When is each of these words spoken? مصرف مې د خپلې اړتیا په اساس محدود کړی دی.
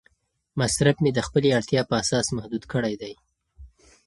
مصرف 0.59 0.95
مې 1.03 1.11
د 1.13 1.19
خپلې 1.27 1.49
اړتیا 1.57 1.81
په 1.89 1.93
اساس 2.01 2.27
محدود 2.37 2.63
کړی 2.73 2.93
دی. 3.01 3.13